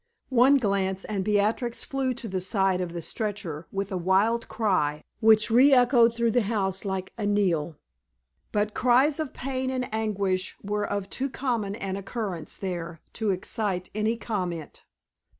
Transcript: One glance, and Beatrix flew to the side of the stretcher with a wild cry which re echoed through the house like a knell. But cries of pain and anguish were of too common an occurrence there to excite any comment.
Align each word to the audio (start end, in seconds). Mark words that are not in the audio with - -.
One 0.29 0.57
glance, 0.57 1.05
and 1.05 1.23
Beatrix 1.23 1.83
flew 1.83 2.15
to 2.15 2.27
the 2.27 2.41
side 2.41 2.81
of 2.81 2.91
the 2.93 3.03
stretcher 3.03 3.67
with 3.71 3.91
a 3.91 3.97
wild 3.97 4.47
cry 4.47 5.03
which 5.19 5.51
re 5.51 5.73
echoed 5.73 6.15
through 6.15 6.31
the 6.31 6.41
house 6.41 6.83
like 6.83 7.13
a 7.19 7.27
knell. 7.27 7.77
But 8.51 8.73
cries 8.73 9.19
of 9.19 9.31
pain 9.31 9.69
and 9.69 9.87
anguish 9.93 10.57
were 10.63 10.87
of 10.87 11.07
too 11.11 11.29
common 11.29 11.75
an 11.75 11.97
occurrence 11.97 12.57
there 12.57 12.99
to 13.13 13.29
excite 13.29 13.91
any 13.93 14.17
comment. 14.17 14.85